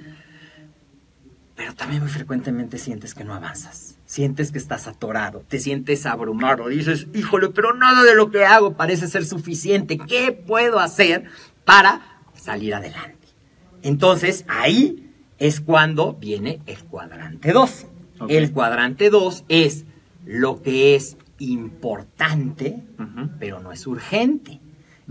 [1.61, 6.67] pero también muy frecuentemente sientes que no avanzas, sientes que estás atorado, te sientes abrumado,
[6.69, 11.25] dices, híjole, pero nada de lo que hago parece ser suficiente, ¿qué puedo hacer
[11.63, 12.01] para
[12.33, 13.27] salir adelante?
[13.83, 17.85] Entonces ahí es cuando viene el cuadrante 2.
[18.27, 19.85] El cuadrante 2 es
[20.25, 22.81] lo que es importante,
[23.39, 24.59] pero no es urgente.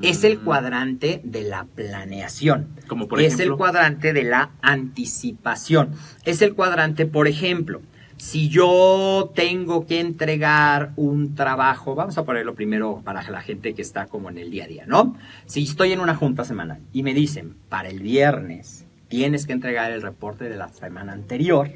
[0.03, 2.69] Es el cuadrante de la planeación.
[2.87, 5.91] Como por es el cuadrante de la anticipación.
[6.25, 7.83] Es el cuadrante, por ejemplo,
[8.21, 13.81] si yo tengo que entregar un trabajo, vamos a ponerlo primero para la gente que
[13.81, 15.17] está como en el día a día, ¿no?
[15.47, 19.91] Si estoy en una junta semanal y me dicen, para el viernes tienes que entregar
[19.91, 21.71] el reporte de la semana anterior,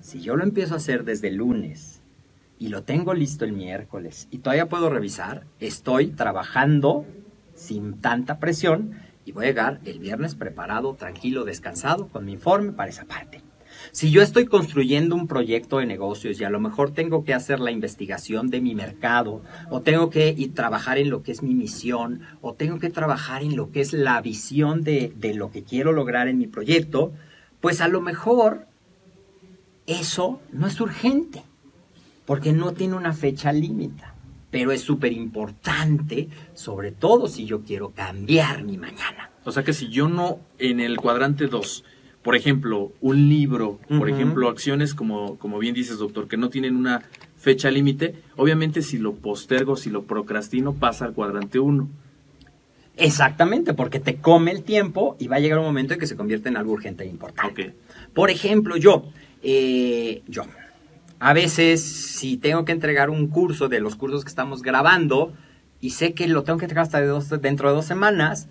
[0.00, 2.00] si yo lo empiezo a hacer desde el lunes
[2.58, 7.04] y lo tengo listo el miércoles y todavía puedo revisar, estoy trabajando
[7.60, 8.92] sin tanta presión
[9.24, 13.42] y voy a llegar el viernes preparado, tranquilo, descansado, con mi informe para esa parte.
[13.92, 17.60] Si yo estoy construyendo un proyecto de negocios y a lo mejor tengo que hacer
[17.60, 22.22] la investigación de mi mercado, o tengo que trabajar en lo que es mi misión,
[22.40, 25.92] o tengo que trabajar en lo que es la visión de, de lo que quiero
[25.92, 27.12] lograr en mi proyecto,
[27.60, 28.66] pues a lo mejor
[29.86, 31.42] eso no es urgente
[32.26, 34.09] porque no tiene una fecha límite.
[34.50, 39.30] Pero es súper importante, sobre todo si yo quiero cambiar mi mañana.
[39.44, 41.84] O sea que si yo no en el cuadrante 2,
[42.22, 46.76] por ejemplo, un libro, por ejemplo, acciones como, como bien dices, doctor, que no tienen
[46.76, 47.02] una
[47.36, 51.88] fecha límite, obviamente si lo postergo, si lo procrastino, pasa al cuadrante 1.
[52.98, 56.16] Exactamente, porque te come el tiempo y va a llegar un momento en que se
[56.16, 57.74] convierte en algo urgente e importante.
[58.12, 59.04] Por ejemplo, yo,
[59.42, 60.42] eh, yo,
[61.20, 65.34] a veces, si tengo que entregar un curso de los cursos que estamos grabando
[65.78, 67.00] y sé que lo tengo que entregar hasta
[67.36, 68.48] dentro de dos semanas,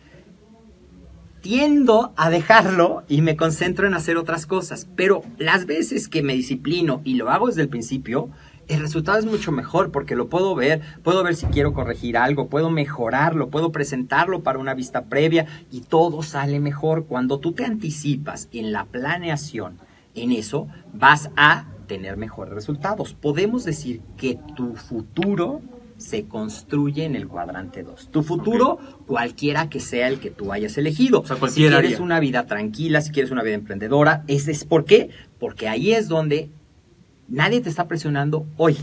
[1.42, 4.88] tiendo a dejarlo y me concentro en hacer otras cosas.
[4.96, 8.30] Pero las veces que me disciplino y lo hago desde el principio,
[8.68, 12.50] el resultado es mucho mejor porque lo puedo ver, puedo ver si quiero corregir algo,
[12.50, 17.06] puedo mejorarlo, puedo presentarlo para una vista previa y todo sale mejor.
[17.06, 19.80] Cuando tú te anticipas en la planeación,
[20.14, 23.14] en eso vas a tener mejores resultados.
[23.14, 25.62] Podemos decir que tu futuro
[25.98, 28.10] se construye en el cuadrante 2.
[28.12, 31.26] Tu futuro, cualquiera que sea el que tú hayas elegido.
[31.26, 35.68] si quieres una vida tranquila, si quieres una vida emprendedora, ese es por qué, porque
[35.68, 36.50] ahí es donde
[37.28, 38.78] nadie te está presionando hoy.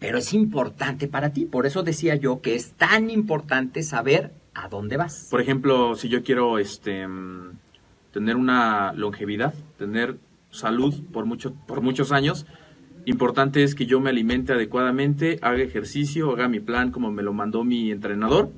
[0.00, 4.68] Pero es importante para ti, por eso decía yo que es tan importante saber a
[4.68, 5.28] dónde vas.
[5.30, 7.58] Por ejemplo, si yo quiero este mm,
[8.10, 10.16] tener una longevidad, tener
[10.50, 12.46] salud por, mucho, por muchos años.
[13.06, 17.32] Importante es que yo me alimente adecuadamente, haga ejercicio, haga mi plan como me lo
[17.32, 18.50] mandó mi entrenador,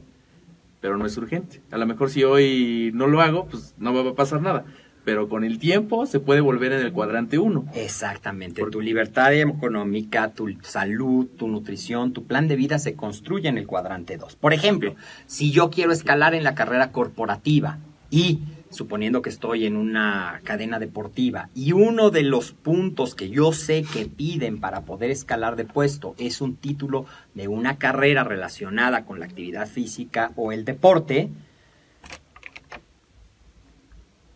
[0.80, 1.60] pero no es urgente.
[1.70, 4.64] A lo mejor si hoy no lo hago, pues no va a pasar nada.
[5.04, 7.66] Pero con el tiempo se puede volver en el cuadrante 1.
[7.74, 8.62] Exactamente.
[8.70, 13.66] Tu libertad económica, tu salud, tu nutrición, tu plan de vida se construye en el
[13.66, 14.36] cuadrante 2.
[14.36, 14.94] Por ejemplo,
[15.26, 17.78] si yo quiero escalar en la carrera corporativa
[18.10, 18.40] y
[18.72, 23.84] suponiendo que estoy en una cadena deportiva y uno de los puntos que yo sé
[23.84, 29.20] que piden para poder escalar de puesto es un título de una carrera relacionada con
[29.20, 31.28] la actividad física o el deporte,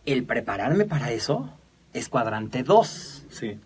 [0.05, 1.51] el prepararme para eso
[1.93, 3.25] es cuadrante 2.
[3.29, 3.59] Sí.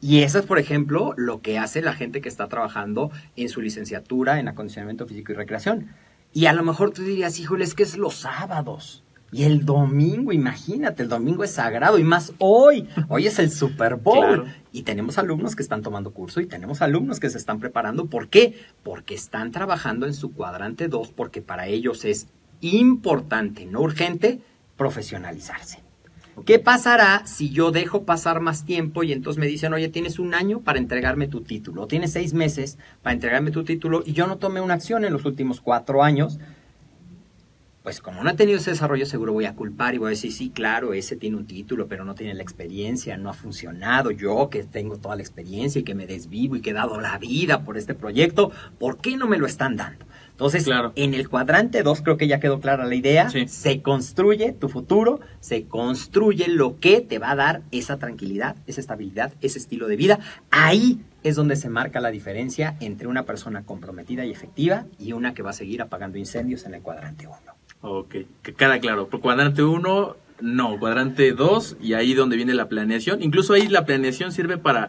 [0.00, 3.60] Y eso es, por ejemplo, lo que hace la gente que está trabajando en su
[3.60, 5.88] licenciatura en acondicionamiento físico y recreación.
[6.32, 9.04] Y a lo mejor tú dirías, híjole, es que es los sábados.
[9.36, 12.88] Y el domingo, imagínate, el domingo es sagrado y más hoy.
[13.08, 14.46] Hoy es el Super Bowl.
[14.72, 18.06] Y tenemos alumnos que están tomando curso y tenemos alumnos que se están preparando.
[18.06, 18.54] ¿Por qué?
[18.82, 22.28] Porque están trabajando en su cuadrante 2 porque para ellos es
[22.62, 24.40] importante, no urgente,
[24.78, 25.80] profesionalizarse.
[26.46, 30.32] ¿Qué pasará si yo dejo pasar más tiempo y entonces me dicen, oye, tienes un
[30.32, 34.26] año para entregarme tu título, o tienes seis meses para entregarme tu título y yo
[34.26, 36.38] no tomé una acción en los últimos cuatro años?
[37.86, 40.32] Pues como no ha tenido ese desarrollo, seguro voy a culpar y voy a decir,
[40.32, 44.10] sí, claro, ese tiene un título, pero no tiene la experiencia, no ha funcionado.
[44.10, 47.16] Yo que tengo toda la experiencia y que me desvivo y que he dado la
[47.18, 50.04] vida por este proyecto, ¿por qué no me lo están dando?
[50.32, 53.30] Entonces, en el cuadrante 2 creo que ya quedó clara la idea.
[53.46, 58.80] Se construye tu futuro, se construye lo que te va a dar esa tranquilidad, esa
[58.80, 60.18] estabilidad, ese estilo de vida.
[60.50, 65.34] Ahí es donde se marca la diferencia entre una persona comprometida y efectiva y una
[65.34, 67.55] que va a seguir apagando incendios en el cuadrante 1.
[67.88, 69.08] Ok, que queda claro.
[69.08, 70.78] Cuadrante 1, no.
[70.80, 73.22] Cuadrante 2, y ahí donde viene la planeación.
[73.22, 74.88] Incluso ahí la planeación sirve para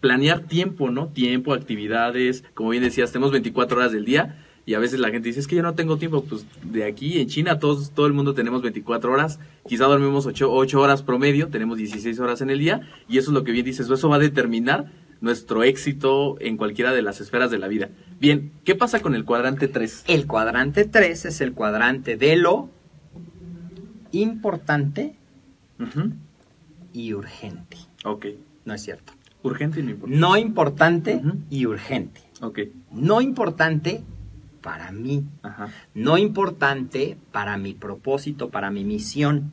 [0.00, 1.08] planear tiempo, ¿no?
[1.08, 2.42] Tiempo, actividades.
[2.54, 4.42] Como bien decías, tenemos 24 horas del día.
[4.64, 6.24] Y a veces la gente dice, es que yo no tengo tiempo.
[6.24, 9.38] Pues de aquí en China todos, todo el mundo tenemos 24 horas.
[9.68, 12.88] Quizá dormimos 8, 8 horas promedio, tenemos 16 horas en el día.
[13.06, 14.86] Y eso es lo que bien dices, eso va a determinar
[15.24, 17.88] nuestro éxito en cualquiera de las esferas de la vida.
[18.20, 20.04] Bien, ¿qué pasa con el cuadrante 3?
[20.06, 22.68] El cuadrante 3 es el cuadrante de lo
[24.12, 25.16] importante
[26.92, 27.78] y urgente.
[28.04, 28.26] Ok.
[28.66, 29.14] No es cierto.
[29.42, 30.18] Urgente y no importante.
[30.18, 32.20] No importante y urgente.
[32.42, 32.58] Ok.
[32.92, 34.02] No importante
[34.60, 35.24] para mí.
[35.42, 35.70] Ajá.
[35.94, 39.52] No importante para mi propósito, para mi misión.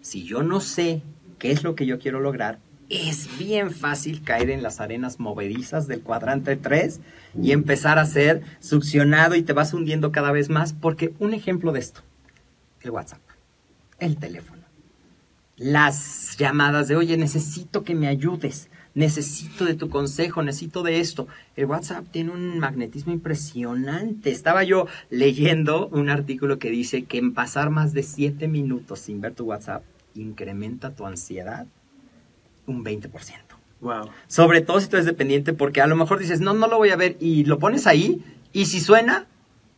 [0.00, 1.02] Si yo no sé
[1.40, 5.86] qué es lo que yo quiero lograr, es bien fácil caer en las arenas movedizas
[5.88, 7.00] del cuadrante 3
[7.40, 10.72] y empezar a ser succionado y te vas hundiendo cada vez más.
[10.72, 12.00] Porque un ejemplo de esto,
[12.80, 13.20] el WhatsApp,
[13.98, 14.62] el teléfono,
[15.56, 21.26] las llamadas de, oye, necesito que me ayudes, necesito de tu consejo, necesito de esto.
[21.56, 24.30] El WhatsApp tiene un magnetismo impresionante.
[24.30, 29.20] Estaba yo leyendo un artículo que dice que en pasar más de 7 minutos sin
[29.20, 29.82] ver tu WhatsApp
[30.14, 31.66] incrementa tu ansiedad
[32.68, 33.10] un 20%.
[33.80, 34.10] Wow.
[34.26, 36.90] Sobre todo si tú eres dependiente, porque a lo mejor dices, no, no lo voy
[36.90, 39.26] a ver, y lo pones ahí, y si suena,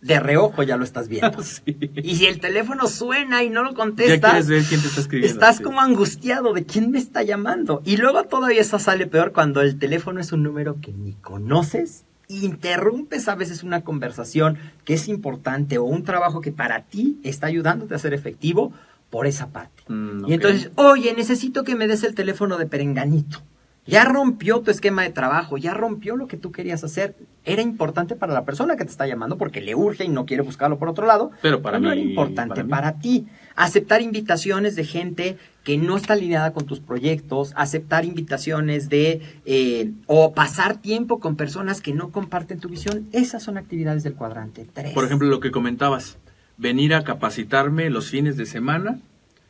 [0.02, 1.42] de reojo ya lo estás viendo.
[1.50, 1.76] Sí.
[1.96, 5.00] Y si el teléfono suena y no lo Ya contestas, quieres ver quién te está
[5.00, 5.34] escribiendo.
[5.34, 5.62] Estás sí.
[5.62, 7.82] como angustiado de quién me está llamando.
[7.84, 12.04] Y luego todavía eso sale peor cuando el teléfono es un número que ni conoces.
[12.28, 17.48] Interrumpes a veces una conversación que es importante o un trabajo que para ti está
[17.48, 18.72] ayudándote a ser efectivo
[19.10, 19.82] por esa parte.
[19.88, 23.42] Mm, Y entonces, oye, necesito que me des el teléfono de Perenganito.
[23.86, 27.16] Ya rompió tu esquema de trabajo, ya rompió lo que tú querías hacer.
[27.44, 30.42] Era importante para la persona que te está llamando porque le urge y no quiere
[30.44, 31.30] buscarlo por otro lado.
[31.42, 33.26] Pero para no mí- era importante para ti.
[33.56, 39.90] Aceptar invitaciones de gente que no está alineada con tus proyectos, aceptar invitaciones de eh,
[40.06, 43.08] o pasar tiempo con personas que no comparten tu visión.
[43.12, 44.92] Esas son actividades del cuadrante 3.
[44.92, 46.18] Por ejemplo, lo que comentabas,
[46.60, 49.00] venir a capacitarme los fines de semana.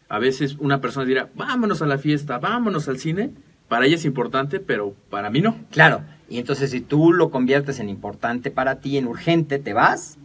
[0.08, 3.30] A veces una persona dirá, vámonos a la fiesta, vámonos al cine.
[3.68, 5.56] Para ella es importante, pero para mí no.
[5.70, 10.18] Claro, y entonces si tú lo conviertes en importante para ti, en urgente, te vas,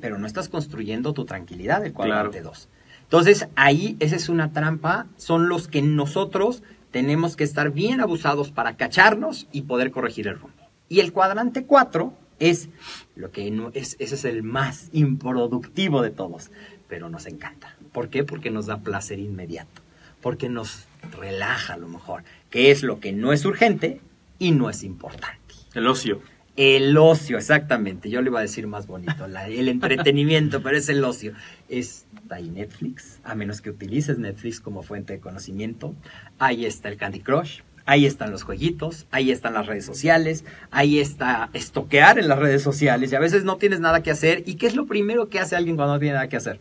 [0.00, 2.50] pero no estás construyendo tu tranquilidad del cuadrante Claro.
[2.50, 2.68] 2.
[3.02, 8.50] Entonces ahí esa es una trampa, son los que nosotros tenemos que estar bien abusados
[8.50, 10.56] para cacharnos y poder corregir el rumbo.
[10.88, 12.12] Y el cuadrante 4
[12.50, 12.68] es
[13.16, 16.50] lo que no, es, ese es el más improductivo de todos,
[16.88, 17.76] pero nos encanta.
[17.92, 18.24] ¿Por qué?
[18.24, 19.82] Porque nos da placer inmediato,
[20.20, 20.86] porque nos
[21.18, 24.00] relaja a lo mejor, que es lo que no es urgente
[24.38, 25.54] y no es importante.
[25.74, 26.20] El ocio.
[26.54, 28.10] El ocio, exactamente.
[28.10, 31.32] Yo le iba a decir más bonito, la- el entretenimiento, pero es el ocio.
[31.70, 35.94] Está ahí Netflix, a menos que utilices Netflix como fuente de conocimiento.
[36.38, 41.00] Ahí está el Candy Crush, ahí están los jueguitos, ahí están las redes sociales, ahí
[41.00, 44.42] está estoquear en las redes sociales y a veces no tienes nada que hacer.
[44.46, 46.60] ¿Y qué es lo primero que hace alguien cuando no tiene nada que hacer?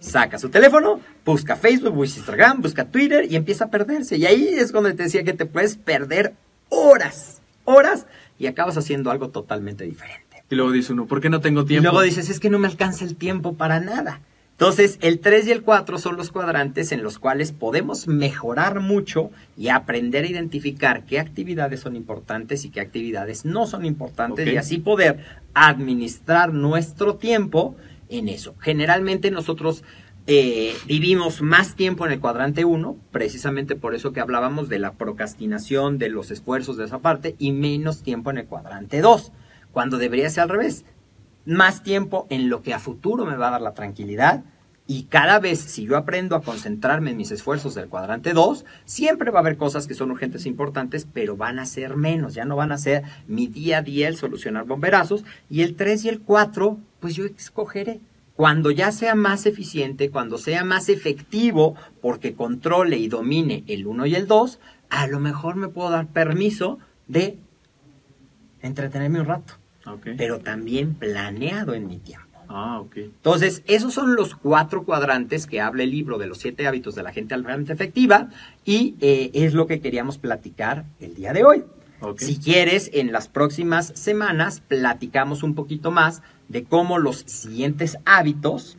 [0.00, 4.16] Saca su teléfono, busca Facebook, busca Instagram, busca Twitter y empieza a perderse.
[4.16, 6.34] Y ahí es cuando te decía que te puedes perder
[6.68, 8.06] horas, horas
[8.38, 10.44] y acabas haciendo algo totalmente diferente.
[10.50, 11.84] Y luego dice uno, ¿por qué no tengo Y tiempo?
[11.90, 14.20] luego dices, es que no me alcanza el tiempo para nada.
[14.58, 19.30] Entonces, el 3 y el 4 son los cuadrantes en los cuales podemos mejorar mucho
[19.54, 24.56] y aprender a identificar qué actividades son importantes y qué actividades no son importantes y
[24.56, 25.18] así poder
[25.52, 27.76] administrar nuestro tiempo
[28.08, 28.54] en eso.
[28.58, 29.84] Generalmente nosotros
[30.26, 34.94] eh, vivimos más tiempo en el cuadrante 1, precisamente por eso que hablábamos de la
[34.94, 39.32] procrastinación, de los esfuerzos de esa parte, y menos tiempo en el cuadrante 2,
[39.70, 40.86] cuando debería ser al revés
[41.46, 44.44] más tiempo en lo que a futuro me va a dar la tranquilidad.
[44.88, 49.32] Y cada vez, si yo aprendo a concentrarme en mis esfuerzos del cuadrante 2, siempre
[49.32, 52.44] va a haber cosas que son urgentes e importantes, pero van a ser menos, ya
[52.44, 55.24] no van a ser mi día a día el solucionar bomberazos.
[55.50, 58.00] Y el 3 y el 4, pues yo escogeré.
[58.36, 64.06] Cuando ya sea más eficiente, cuando sea más efectivo, porque controle y domine el 1
[64.06, 66.78] y el 2, a lo mejor me puedo dar permiso
[67.08, 67.38] de
[68.60, 69.54] entretenerme un rato
[70.16, 72.26] Pero también planeado en mi tiempo.
[72.48, 72.96] Ah, ok.
[72.96, 77.02] Entonces, esos son los cuatro cuadrantes que habla el libro de los siete hábitos de
[77.02, 78.28] la gente altamente efectiva
[78.64, 81.64] y eh, es lo que queríamos platicar el día de hoy.
[82.18, 88.76] Si quieres, en las próximas semanas platicamos un poquito más de cómo los siguientes hábitos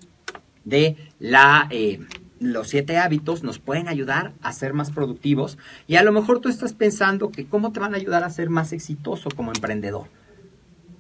[0.64, 1.68] de la...
[1.72, 2.00] eh,
[2.40, 6.50] los siete hábitos nos pueden ayudar a ser más productivos y a lo mejor tú
[6.50, 10.08] estás pensando que cómo te van a ayudar a ser más exitoso como emprendedor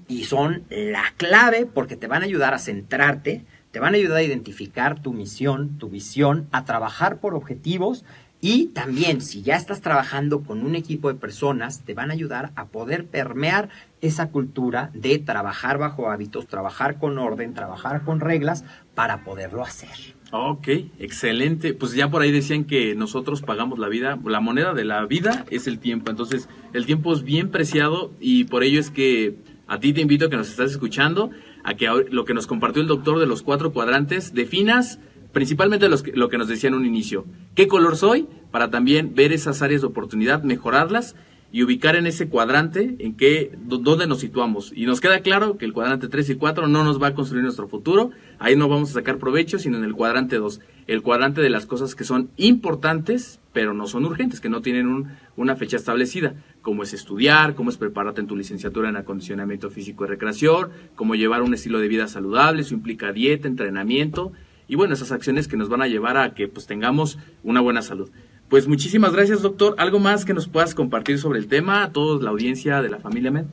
[0.07, 4.17] y son la clave porque te van a ayudar a centrarte, te van a ayudar
[4.17, 8.05] a identificar tu misión, tu visión, a trabajar por objetivos
[8.39, 12.51] Y también, si ya estás trabajando con un equipo de personas, te van a ayudar
[12.55, 18.63] a poder permear esa cultura de trabajar bajo hábitos, trabajar con orden, trabajar con reglas
[18.93, 19.89] para poderlo hacer.
[20.31, 20.67] Ok,
[20.99, 21.73] excelente.
[21.73, 25.45] Pues ya por ahí decían que nosotros pagamos la vida, la moneda de la vida
[25.49, 26.11] es el tiempo.
[26.11, 29.35] Entonces, el tiempo es bien preciado y por ello es que
[29.67, 31.31] a ti te invito a que nos estás escuchando,
[31.63, 34.99] a que lo que nos compartió el doctor de los cuatro cuadrantes, definas
[35.33, 37.25] principalmente los lo que nos decía en un inicio.
[37.53, 38.27] ¿Qué color soy?
[38.51, 41.15] Para también ver esas áreas de oportunidad, mejorarlas
[41.51, 44.71] y ubicar en ese cuadrante en qué, dónde nos situamos.
[44.75, 47.43] Y nos queda claro que el cuadrante 3 y 4 no nos va a construir
[47.43, 51.41] nuestro futuro, ahí no vamos a sacar provecho, sino en el cuadrante 2, el cuadrante
[51.41, 55.05] de las cosas que son importantes, pero no son urgentes, que no tienen
[55.35, 56.35] una fecha establecida,
[56.67, 61.15] como es estudiar, cómo es prepararte en tu licenciatura en acondicionamiento físico y recreación, cómo
[61.15, 64.33] llevar un estilo de vida saludable, eso implica dieta, entrenamiento,
[64.67, 67.81] y bueno, esas acciones que nos van a llevar a que pues tengamos una buena
[67.81, 68.09] salud.
[68.49, 69.75] Pues muchísimas gracias, doctor.
[69.77, 72.99] ¿Algo más que nos puedas compartir sobre el tema a toda la audiencia de la
[72.99, 73.45] familia Med?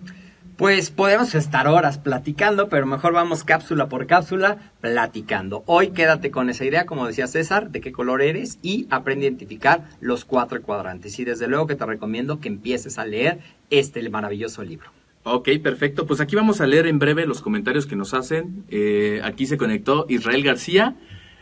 [0.57, 5.65] Pues podemos estar horas platicando, pero mejor vamos cápsula por cápsula platicando.
[5.67, 9.31] Hoy quédate con esa idea, como decía César, de qué color eres y aprende a
[9.31, 11.19] identificar los cuatro cuadrantes.
[11.19, 13.41] Y desde luego que te recomiendo que empieces a leer
[13.71, 14.91] este maravilloso libro.
[15.25, 16.07] Ok, perfecto.
[16.07, 18.65] Pues aquí vamos a leer en breve los comentarios que nos hacen.
[18.69, 20.95] Eh, aquí se conectó Israel García.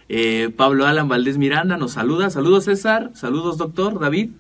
[0.09, 2.31] Eh, Pablo Alan Valdés Miranda nos saluda.
[2.31, 4.31] Saludos César, saludos doctor David.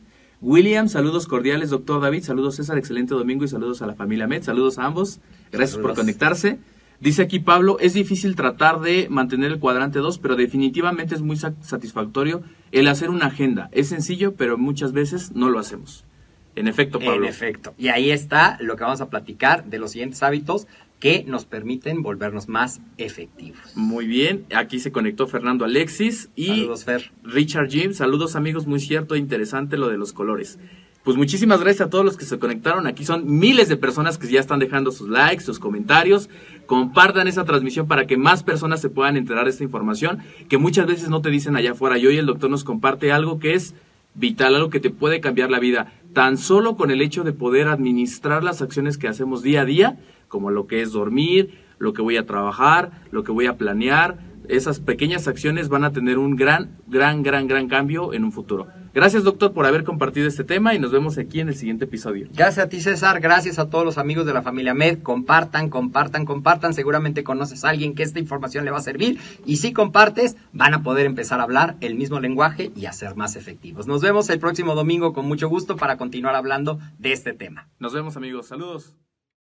[0.43, 4.43] William, saludos cordiales doctor David, saludos César, excelente domingo y saludos a la familia Med,
[4.43, 5.20] saludos a ambos.
[5.53, 6.59] Gracias por conectarse.
[6.99, 11.36] Dice aquí Pablo, es difícil tratar de mantener el cuadrante 2, pero definitivamente es muy
[11.36, 13.68] satisfactorio el hacer una agenda.
[13.70, 16.05] Es sencillo, pero muchas veces no lo hacemos.
[16.57, 17.24] En efecto, Pablo.
[17.24, 17.72] En efecto.
[17.78, 20.66] Y ahí está lo que vamos a platicar de los siguientes hábitos
[21.03, 23.59] que nos permiten volvernos más efectivos.
[23.74, 27.11] Muy bien, aquí se conectó Fernando Alexis y saludos, Fer.
[27.24, 27.92] Richard Jim.
[27.92, 30.61] Saludos amigos, muy cierto e interesante lo de los colores.
[31.03, 32.86] Pues muchísimas gracias a todos los que se conectaron.
[32.86, 36.30] Aquí son miles de personas que ya están dejando sus likes, sus comentarios.
[36.66, 40.86] Compartan esa transmisión para que más personas se puedan enterar de esta información que muchas
[40.86, 41.98] veces no te dicen allá afuera.
[41.98, 43.74] Y hoy el doctor nos comparte algo que es
[44.14, 45.92] vital, algo que te puede cambiar la vida.
[46.12, 49.98] Tan solo con el hecho de poder administrar las acciones que hacemos día a día,
[50.33, 54.16] como lo que es dormir, lo que voy a trabajar, lo que voy a planear.
[54.49, 58.66] Esas pequeñas acciones van a tener un gran, gran, gran, gran cambio en un futuro.
[58.95, 62.28] Gracias, doctor, por haber compartido este tema y nos vemos aquí en el siguiente episodio.
[62.33, 63.20] Gracias a ti, César.
[63.20, 65.03] Gracias a todos los amigos de la familia Med.
[65.03, 66.72] Compartan, compartan, compartan.
[66.72, 69.18] Seguramente conoces a alguien que esta información le va a servir.
[69.45, 73.16] Y si compartes, van a poder empezar a hablar el mismo lenguaje y a ser
[73.16, 73.87] más efectivos.
[73.87, 77.68] Nos vemos el próximo domingo con mucho gusto para continuar hablando de este tema.
[77.78, 78.47] Nos vemos, amigos.
[78.47, 79.01] Saludos.